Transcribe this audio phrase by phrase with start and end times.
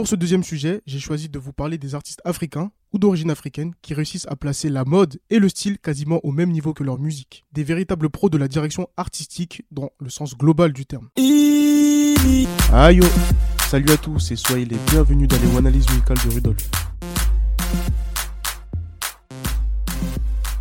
[0.00, 3.74] pour ce deuxième sujet, j'ai choisi de vous parler des artistes africains ou d'origine africaine
[3.82, 6.98] qui réussissent à placer la mode et le style quasiment au même niveau que leur
[6.98, 7.44] musique.
[7.52, 11.10] Des véritables pros de la direction artistique dans le sens global du terme.
[12.72, 13.00] Aïe
[13.68, 16.70] Salut à tous et soyez les bienvenus dans les analyses musicales de Rudolf.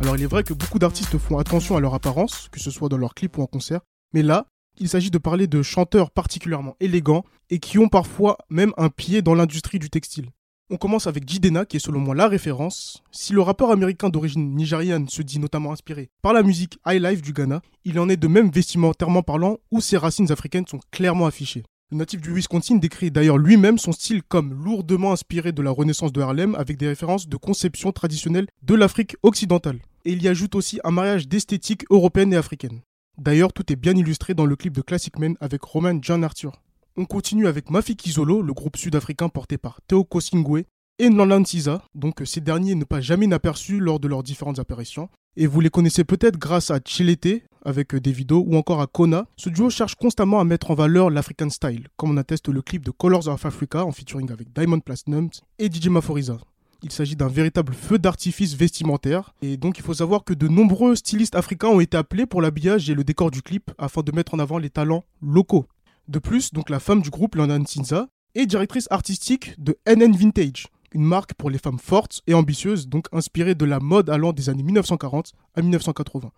[0.00, 2.88] Alors il est vrai que beaucoup d'artistes font attention à leur apparence, que ce soit
[2.88, 4.48] dans leurs clips ou en concert, mais là,
[4.80, 9.22] il s'agit de parler de chanteurs particulièrement élégants et qui ont parfois même un pied
[9.22, 10.30] dans l'industrie du textile.
[10.72, 13.02] On commence avec Jidena, qui est selon moi la référence.
[13.10, 17.22] Si le rappeur américain d'origine nigériane se dit notamment inspiré par la musique High Life
[17.22, 21.26] du Ghana, il en est de même vestimentairement parlant où ses racines africaines sont clairement
[21.26, 21.64] affichées.
[21.90, 26.12] Le natif du Wisconsin décrit d'ailleurs lui-même son style comme lourdement inspiré de la Renaissance
[26.12, 29.80] de Harlem avec des références de conception traditionnelle de l'Afrique occidentale.
[30.04, 32.80] Et il y ajoute aussi un mariage d'esthétique européenne et africaine.
[33.20, 36.62] D'ailleurs, tout est bien illustré dans le clip de Classic Men avec Roman John Arthur.
[36.96, 40.62] On continue avec Mafiki Zolo, le groupe sud-africain porté par Theo Kosingwe
[40.98, 45.10] et Nolan Siza, donc ces derniers ne pas jamais inaperçus lors de leurs différentes apparitions.
[45.36, 49.26] Et vous les connaissez peut-être grâce à Chilete avec Davido ou encore à Kona.
[49.36, 52.86] Ce duo cherche constamment à mettre en valeur l'African style, comme on atteste le clip
[52.86, 56.38] de Colors of Africa en featuring avec Diamond Platinum et DJ Maforiza.
[56.82, 59.34] Il s'agit d'un véritable feu d'artifice vestimentaire.
[59.42, 62.88] Et donc il faut savoir que de nombreux stylistes africains ont été appelés pour l'habillage
[62.88, 65.66] et le décor du clip afin de mettre en avant les talents locaux.
[66.08, 70.68] De plus, donc la femme du groupe, London Sinza, est directrice artistique de NN Vintage,
[70.92, 74.48] une marque pour les femmes fortes et ambitieuses, donc inspirée de la mode allant des
[74.48, 76.30] années 1940 à 1980.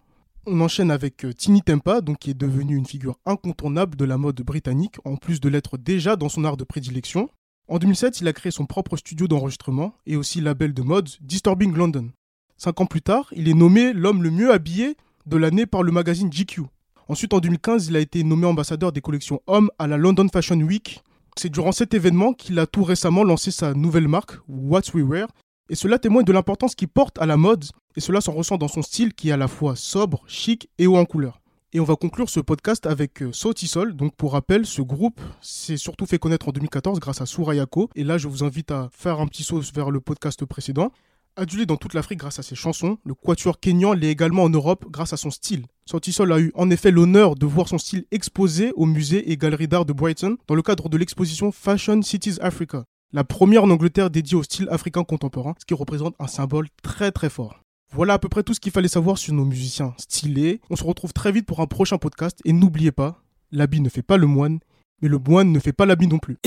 [0.45, 4.19] On enchaîne avec euh, Tini Tempa, donc qui est devenue une figure incontournable de la
[4.19, 7.29] mode britannique, en plus de l'être déjà dans son art de prédilection.
[7.69, 11.75] En 2007, il a créé son propre studio d'enregistrement et aussi label de mode Disturbing
[11.75, 12.11] London.
[12.57, 14.97] Cinq ans plus tard, il est nommé l'homme le mieux habillé
[15.27, 16.63] de l'année par le magazine GQ.
[17.09, 20.61] Ensuite, en 2015, il a été nommé ambassadeur des collections hommes à la London Fashion
[20.61, 21.03] Week.
[21.37, 25.29] C'est durant cet événement qu'il a tout récemment lancé sa nouvelle marque, What We Wear,
[25.71, 27.65] et cela témoigne de l'importance qu'il porte à la mode,
[27.97, 30.87] et cela s'en ressent dans son style qui est à la fois sobre, chic et
[30.87, 31.42] haut en couleur.
[31.75, 33.97] Et on va conclure ce podcast avec euh, Sautisol.
[33.97, 37.89] Donc pour rappel, ce groupe s'est surtout fait connaître en 2014 grâce à Surayako.
[37.95, 40.93] Et là, je vous invite à faire un petit saut vers le podcast précédent.
[41.35, 44.85] Adulé dans toute l'Afrique grâce à ses chansons, le quatuor kényan l'est également en Europe
[44.91, 45.65] grâce à son style.
[45.87, 49.67] Sautisol a eu en effet l'honneur de voir son style exposé au musée et galerie
[49.67, 52.85] d'art de Brighton dans le cadre de l'exposition Fashion Cities Africa,
[53.15, 57.13] la première en Angleterre dédiée au style africain contemporain, ce qui représente un symbole très
[57.13, 57.62] très fort.
[57.95, 60.61] Voilà à peu près tout ce qu'il fallait savoir sur nos musiciens stylés.
[60.71, 64.03] On se retrouve très vite pour un prochain podcast et n'oubliez pas, l'habit ne fait
[64.03, 64.61] pas le moine,
[65.03, 66.39] mais le moine ne fait pas l'habit non plus.